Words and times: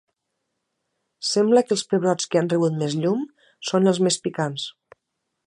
Sembla 1.31 1.63
que 1.67 1.71
els 1.75 1.83
pebrots 1.91 2.31
que 2.31 2.41
han 2.41 2.49
rebut 2.55 2.81
més 2.81 2.97
llum 3.05 3.23
són 3.73 3.93
els 3.93 4.03
més 4.09 4.19
picants. 4.27 4.67